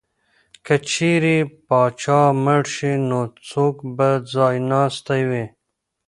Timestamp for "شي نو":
2.75-3.19